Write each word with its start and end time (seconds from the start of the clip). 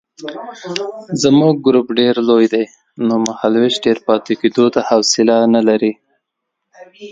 زموږ 1.23 1.53
ګروپ 1.65 1.87
ډېر 1.99 2.15
لوی 2.29 2.47
دی 2.53 2.63
نو 3.07 3.15
مهالوېش 3.27 3.75
ډېر 3.85 3.97
پاتې 4.07 4.33
کېدو 4.41 4.65
ته 4.73 4.79
حوصله 4.89 5.35
نه 5.55 5.61
لري. 5.67 5.91